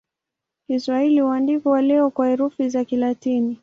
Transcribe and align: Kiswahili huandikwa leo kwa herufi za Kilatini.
Kiswahili 0.67 1.19
huandikwa 1.19 1.81
leo 1.81 2.09
kwa 2.09 2.27
herufi 2.29 2.69
za 2.69 2.85
Kilatini. 2.85 3.57